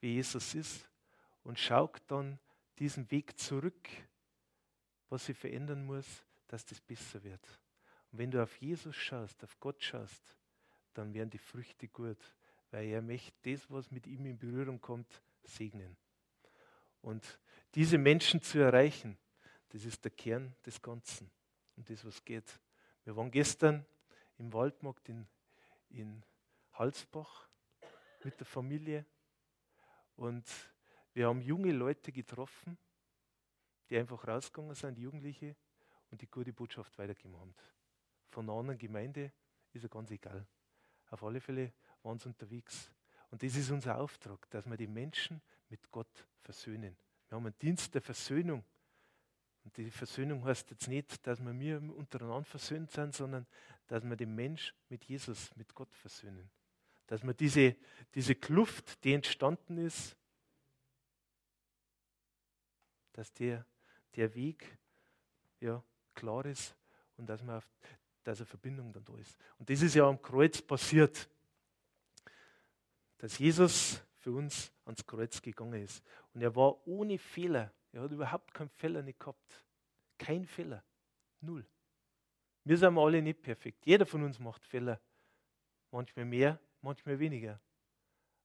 [0.00, 0.90] wie Jesus ist,
[1.42, 2.38] und schau dann
[2.78, 3.88] diesen Weg zurück,
[5.08, 7.44] was sich verändern muss, dass das besser wird.
[8.12, 10.36] Und wenn du auf Jesus schaust, auf Gott schaust,
[10.94, 12.18] dann werden die Früchte gut,
[12.70, 15.96] weil er möchte das, was mit ihm in Berührung kommt, segnen.
[17.02, 17.38] Und
[17.74, 19.18] diese Menschen zu erreichen,
[19.68, 21.30] das ist der Kern des Ganzen
[21.76, 22.60] und das, was geht.
[23.04, 23.84] Wir waren gestern
[24.38, 25.26] im Waldmarkt in,
[25.90, 26.24] in
[26.72, 27.48] Halsbach
[28.24, 29.04] mit der Familie
[30.16, 30.44] und
[31.12, 32.76] wir haben junge Leute getroffen,
[33.88, 35.56] die einfach rausgegangen sind, Jugendliche,
[36.10, 37.54] und die gute Botschaft weitergegeben haben.
[38.28, 39.32] Von einer anderen Gemeinde
[39.72, 40.46] ist ja ganz egal.
[41.10, 42.90] Auf alle Fälle waren sie unterwegs.
[43.30, 46.96] Und das ist unser Auftrag, dass wir die Menschen mit Gott versöhnen.
[47.28, 48.64] Wir haben einen Dienst der Versöhnung.
[49.64, 53.46] Und die Versöhnung heißt jetzt nicht, dass wir wir untereinander versöhnt sind, sondern
[53.88, 56.48] dass wir den Mensch mit Jesus, mit Gott versöhnen.
[57.08, 57.76] Dass wir diese,
[58.14, 60.16] diese Kluft, die entstanden ist,
[63.12, 63.64] dass der,
[64.14, 64.78] der Weg
[65.60, 65.82] ja,
[66.16, 66.74] klar ist
[67.16, 67.70] und dass, man auf,
[68.24, 69.38] dass eine Verbindung dann da ist.
[69.58, 71.28] Und das ist ja am Kreuz passiert,
[73.18, 76.02] dass Jesus für uns ans Kreuz gegangen ist.
[76.34, 77.72] Und er war ohne Fehler.
[77.92, 79.64] Er hat überhaupt keinen Fehler nicht gehabt.
[80.18, 80.82] Kein Fehler.
[81.40, 81.64] Null.
[82.64, 83.86] Wir sind alle nicht perfekt.
[83.86, 85.00] Jeder von uns macht Fehler.
[85.92, 87.60] Manchmal mehr, manchmal weniger.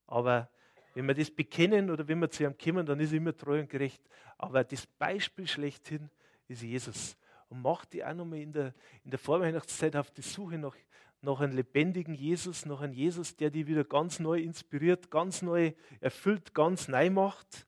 [0.05, 0.49] Aber
[0.93, 3.59] wenn wir das bekennen oder wenn wir zu ihm kommen, dann ist er immer treu
[3.59, 4.01] und gerecht.
[4.37, 6.09] Aber das Beispiel schlechthin
[6.47, 7.17] ist Jesus
[7.51, 10.75] und macht die auch nochmal in der, in der Vorweihnachtszeit auf die Suche nach,
[11.21, 15.73] nach einem lebendigen Jesus, nach einem Jesus, der die wieder ganz neu inspiriert, ganz neu
[15.99, 17.67] erfüllt, ganz neu macht,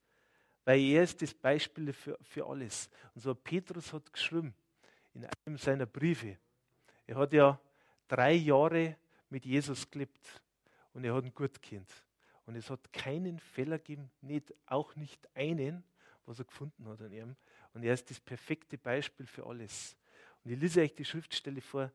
[0.64, 2.90] weil er ist das Beispiel für, für alles.
[3.14, 4.54] Und so Petrus hat geschrieben
[5.14, 6.38] in einem seiner Briefe,
[7.06, 7.60] Er hat ja
[8.08, 8.96] drei Jahre
[9.30, 10.42] mit Jesus gelebt
[10.94, 11.90] und er hat ein gut Kind.
[12.46, 15.84] Und es hat keinen Fehler gegeben, nicht, auch nicht einen,
[16.26, 17.36] was er gefunden hat an ihm.
[17.74, 19.96] Und er ist das perfekte Beispiel für alles.
[20.44, 21.92] Und ich lese euch die Schriftstelle vor.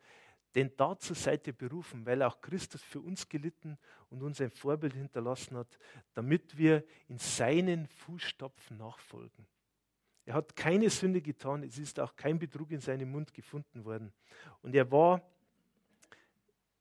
[0.55, 3.79] Denn dazu seid ihr berufen, weil auch Christus für uns gelitten
[4.11, 5.79] und uns ein Vorbild hinterlassen hat,
[6.15, 9.47] damit wir in seinen Fußstapfen nachfolgen.
[10.25, 14.13] Er hat keine Sünde getan, es ist auch kein Betrug in seinem Mund gefunden worden.
[14.63, 15.23] Und er war,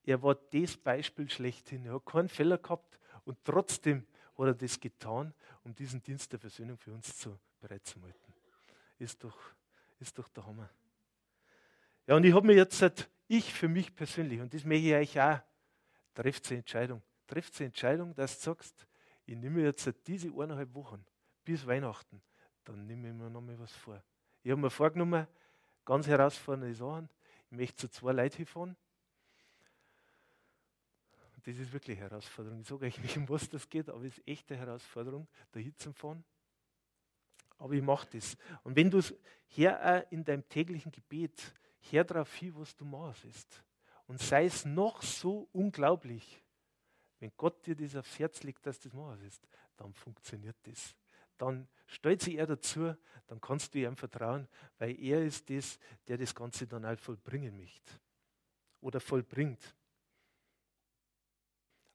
[0.04, 1.86] er war das Beispiel schlechthin.
[1.86, 4.06] Er hat keinen Fehler gehabt und trotzdem
[4.36, 5.34] hat er das getan,
[5.64, 8.27] um diesen Dienst der Versöhnung für uns zu, bereitzuhalten.
[8.98, 9.36] Ist doch,
[10.00, 10.68] ist doch der Hammer.
[12.06, 15.20] Ja, und ich habe mir jetzt, ich für mich persönlich, und das möchte ich euch
[15.20, 15.40] auch,
[16.14, 17.02] trefft die Entscheidung.
[17.26, 18.86] Trefft die Entscheidung, dass du sagst,
[19.26, 21.04] ich nehme jetzt diese eineinhalb Wochen
[21.44, 22.22] bis Weihnachten
[22.68, 24.02] dann nehme ich mir nochmal was vor.
[24.42, 25.26] Ich habe mir vorgenommen,
[25.86, 27.08] ganz herausfordernde Sachen.
[27.50, 28.76] Ich möchte zu zwei Leuten hinfahren.
[31.34, 32.60] Und das ist wirklich eine Herausforderung.
[32.60, 35.60] Ich sage euch nicht, um was das geht, aber es ist echt eine Herausforderung, da
[35.60, 36.22] hinzufahren.
[37.58, 38.36] Aber ich mache das.
[38.62, 39.14] Und wenn du es
[39.48, 43.64] her in deinem täglichen Gebet, her darauf hin, was du machst,
[44.06, 46.42] und sei es noch so unglaublich,
[47.20, 50.96] wenn Gott dir das aufs Herz legt, dass das machst, dann funktioniert das
[51.38, 52.94] dann stellt sich er dazu,
[53.26, 57.56] dann kannst du ihm vertrauen, weil er ist das, der das Ganze dann auch vollbringen
[57.56, 57.92] möchte
[58.80, 59.74] oder vollbringt.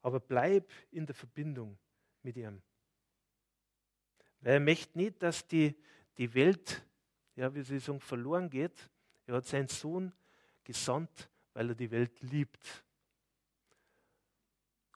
[0.01, 1.77] Aber bleib in der Verbindung
[2.23, 2.61] mit ihm.
[4.43, 5.73] Weil er möchte nicht, dass die,
[6.17, 6.85] die Welt,
[7.35, 8.89] ja, wie sie sagen, verloren geht.
[9.25, 10.11] Er hat seinen Sohn
[10.65, 12.83] gesandt, weil er die Welt liebt.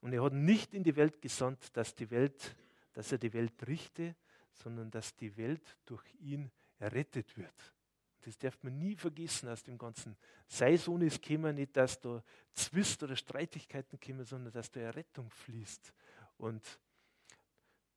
[0.02, 2.56] Und er hat nicht in die Welt gesandt, dass, die Welt,
[2.92, 4.16] dass er die Welt richte,
[4.52, 7.74] sondern dass die Welt durch ihn errettet wird.
[8.22, 10.18] Das darf man nie vergessen aus dem Ganzen.
[10.48, 12.22] Sei Sohn ist käme nicht, dass da
[12.54, 15.94] Zwist oder Streitigkeiten kämen, sondern dass da Errettung fließt.
[16.38, 16.80] Und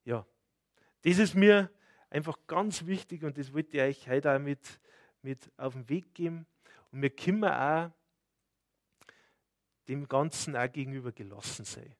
[0.05, 0.25] ja,
[1.03, 1.69] das ist mir
[2.09, 4.79] einfach ganz wichtig und das wollte ich euch heute auch mit,
[5.21, 6.45] mit auf den Weg geben.
[6.91, 7.91] Und wir können auch
[9.87, 11.95] dem Ganzen auch gegenüber gelassen sein.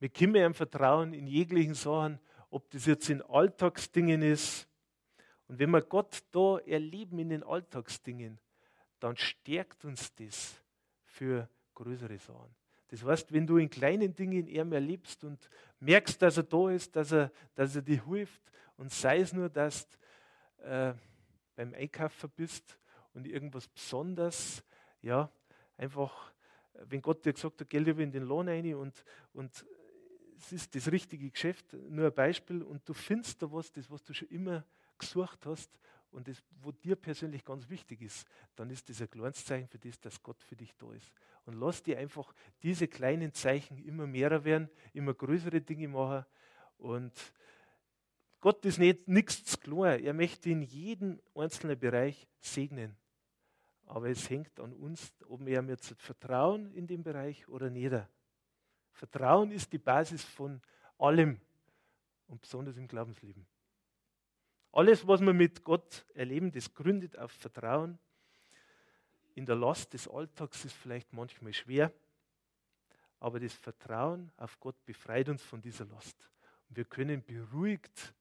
[0.00, 2.20] Wir können ihm vertrauen in jeglichen Sachen
[2.50, 4.68] ob das jetzt in Alltagsdingen ist.
[5.48, 8.38] Und wenn wir Gott da erleben in den Alltagsdingen,
[9.00, 10.62] dann stärkt uns das
[11.04, 12.54] für größere Sachen.
[12.88, 15.48] Das heißt, wenn du in kleinen Dingen ihn erlebst und
[15.80, 18.40] merkst, dass er da ist, dass er, dass er dir hilft
[18.76, 19.98] und sei es nur, dass du
[20.64, 20.94] äh,
[21.56, 22.78] beim Einkaufen bist
[23.14, 24.62] und irgendwas Besonderes,
[25.02, 25.30] ja,
[25.76, 26.32] einfach,
[26.84, 29.64] wenn Gott dir gesagt hat, geh lieber in den Lohn rein und, und
[30.38, 34.02] es ist das richtige Geschäft, nur ein Beispiel, und du findest da was, das, was
[34.04, 34.64] du schon immer
[34.96, 35.70] gesucht hast
[36.10, 39.78] und das, wo dir persönlich ganz wichtig ist, dann ist das ein kleines Zeichen für
[39.78, 41.12] das, dass Gott für dich da ist.
[41.44, 46.24] Und lass dir einfach diese kleinen Zeichen immer mehr werden, immer größere Dinge machen.
[46.78, 47.12] Und
[48.40, 50.04] Gott ist nicht nichts zu klein.
[50.04, 52.96] Er möchte in jedem einzelnen Bereich segnen.
[53.86, 57.94] Aber es hängt an uns, ob wir ihm jetzt vertrauen in dem Bereich oder nicht.
[58.92, 60.60] Vertrauen ist die Basis von
[60.98, 61.40] allem
[62.26, 63.46] und besonders im Glaubensleben.
[64.72, 67.98] Alles, was wir mit Gott erleben, das gründet auf Vertrauen.
[69.34, 71.92] In der Last des Alltags ist vielleicht manchmal schwer,
[73.20, 76.28] aber das Vertrauen auf Gott befreit uns von dieser Last.
[76.68, 78.14] Und wir können beruhigt,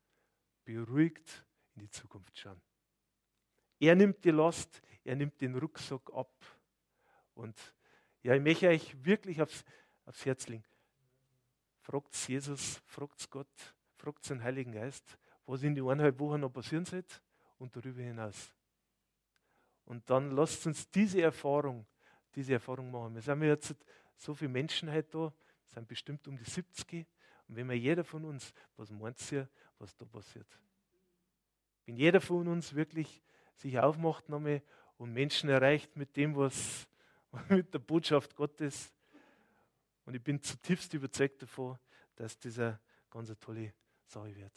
[0.63, 2.61] beruhigt in die Zukunft schauen.
[3.79, 6.33] Er nimmt die Last, er nimmt den Rucksack ab.
[7.35, 7.55] Und
[8.23, 9.63] ja, ich möchte euch wirklich aufs
[10.07, 10.63] aufs Herz legen.
[11.81, 16.85] Fragt Jesus, fragt Gott, fragt den Heiligen Geist, was in die eineinhalb Wochen noch passieren
[16.85, 17.03] soll
[17.57, 18.53] und darüber hinaus.
[19.85, 21.85] Und dann lasst uns diese Erfahrung,
[22.35, 23.15] diese Erfahrung machen.
[23.15, 23.75] Wir sind jetzt
[24.17, 25.33] so viele Menschen heute da,
[25.65, 27.07] sind bestimmt um die 70.
[27.47, 30.47] Und wenn wir jeder von uns, was meint ihr, was da passiert?
[31.85, 33.23] Wenn jeder von uns wirklich
[33.55, 34.61] sich aufmacht nochmal
[34.97, 36.87] und Menschen erreicht mit dem, was
[37.49, 38.93] mit der Botschaft Gottes,
[40.03, 41.77] und ich bin zutiefst überzeugt davon,
[42.15, 42.79] dass das eine
[43.09, 43.73] ganz tolle
[44.05, 44.53] Sache wird.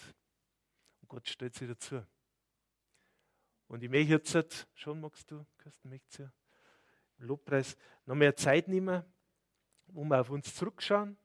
[1.11, 2.07] Gott stellt sich dazu.
[3.67, 6.33] Und ich möchte jetzt, schon magst du, Kirsten, möchtest du
[7.19, 9.05] Lobpreis noch mehr Zeit nehmen,
[9.89, 11.19] wo wir auf uns zurückschauen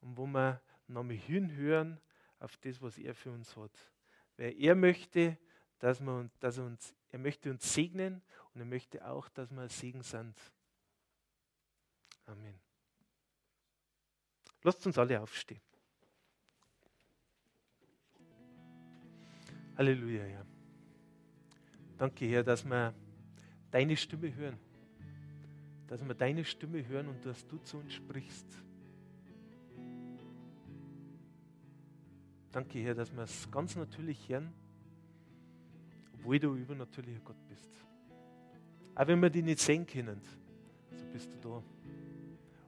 [0.00, 2.00] und wo wir noch mehr hinhören
[2.38, 3.70] auf das, was er für uns hat.
[4.38, 5.38] Weil er möchte,
[5.78, 8.22] dass, wir, dass er, uns, er möchte uns segnen
[8.54, 10.34] und er möchte auch, dass wir Segen sind.
[12.24, 12.58] Amen.
[14.62, 15.60] Lasst uns alle aufstehen.
[19.80, 20.44] Halleluja, ja.
[21.96, 22.92] Danke, Herr, dass wir
[23.70, 24.58] deine Stimme hören.
[25.86, 28.46] dass wir deine Stimme hören und dass du zu uns sprichst.
[32.52, 34.52] Danke, Herr, dass wir es ganz natürlich hören,
[36.12, 37.70] obwohl du übernatürlicher Gott bist.
[38.94, 40.20] Auch wenn wir dich nicht sehen können,
[40.94, 41.62] so bist du da.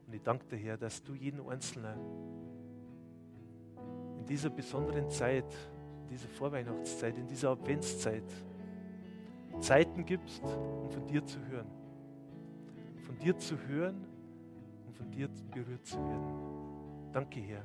[0.06, 1.98] Und ich danke dir, Herr, dass du jeden Einzelnen
[4.18, 5.54] in dieser besonderen Zeit,
[6.12, 8.24] dieser Vorweihnachtszeit, in dieser Adventszeit
[9.60, 10.42] Zeiten gibst,
[10.82, 11.70] um von dir zu hören.
[13.06, 14.06] Von dir zu hören
[14.86, 16.52] und von dir berührt zu werden.
[17.12, 17.64] Danke, Herr.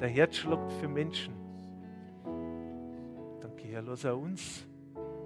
[0.00, 1.34] Der Herz schlagt für Menschen.
[3.40, 3.82] Danke, Herr.
[3.82, 4.66] Lass auch uns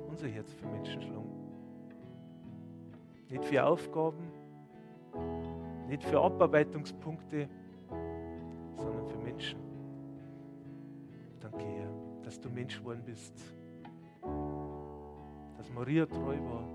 [0.08, 1.30] unser Herz für Menschen schlagen.
[3.28, 4.30] Nicht für Aufgaben,
[5.88, 7.48] nicht für Abarbeitungspunkte,
[8.76, 9.58] sondern für Menschen.
[11.40, 13.34] Danke, Herr, dass du Mensch geworden bist.
[15.56, 16.68] Dass Maria treu war.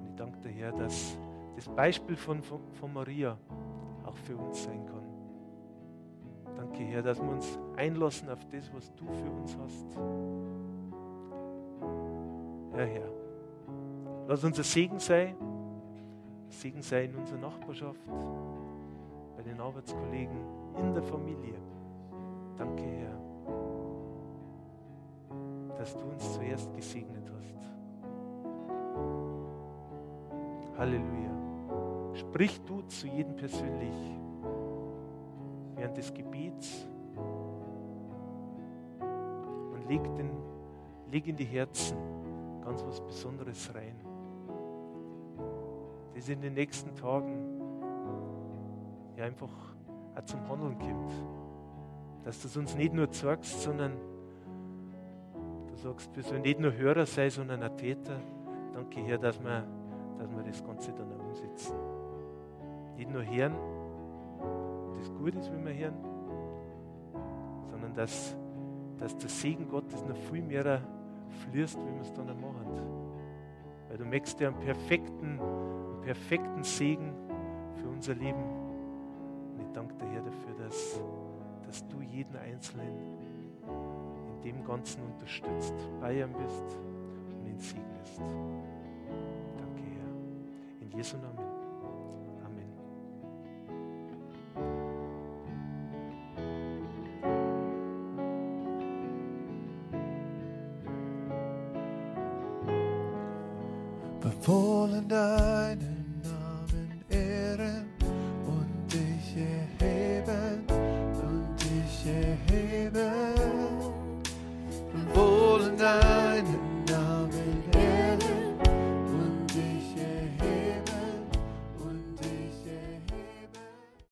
[0.00, 1.16] Und ich danke dir, Herr, dass
[1.54, 3.38] das Beispiel von, von, von Maria
[4.04, 4.96] auch für uns sein kann.
[6.56, 9.96] Danke, Herr, dass wir uns einlassen auf das, was du für uns hast.
[12.72, 13.10] Ja, Herr,
[14.28, 15.34] lass uns ein Segen sein
[16.56, 18.00] Segen sei in unserer Nachbarschaft,
[19.36, 20.36] bei den Arbeitskollegen,
[20.78, 21.54] in der Familie.
[22.56, 23.20] Danke, Herr,
[25.78, 27.36] dass du uns zuerst gesegnet hast.
[30.78, 32.14] Halleluja.
[32.14, 33.94] Sprich du zu jedem persönlich
[35.74, 36.86] während des Gebets
[39.72, 40.30] und leg, den,
[41.10, 41.96] leg in die Herzen
[42.62, 43.96] ganz was Besonderes rein
[46.16, 47.60] das in den nächsten Tagen
[49.16, 49.50] ja einfach
[50.16, 51.12] auch zum Handeln kommt.
[52.24, 53.92] Dass du es uns nicht nur zeigst, sondern
[55.88, 58.18] sagst, wir sollen nicht nur Hörer sein, sondern auch Täter.
[58.72, 59.64] Danke, Herr, dass wir,
[60.18, 61.76] dass wir das Ganze dann auch umsetzen.
[62.96, 63.54] Nicht nur hören,
[64.98, 65.96] das gut ist, wenn wir hören,
[67.70, 68.36] sondern dass,
[68.98, 70.80] dass der Segen Gottes noch viel mehr
[71.50, 72.66] fließt, wie wir es dann auch machen.
[73.88, 75.38] Weil du möchtest ja einen perfekten
[76.06, 77.12] perfekten Segen
[77.74, 78.44] für unser Leben.
[79.52, 81.00] Und ich danke dir, Herr, dafür, dass,
[81.66, 83.35] dass du jeden Einzelnen in
[84.46, 86.78] dem Ganzen unterstützt, bei ihm bist
[87.28, 88.18] und ihn segnest.
[89.58, 90.82] Danke, Herr.
[90.82, 91.45] In Jesu Namen.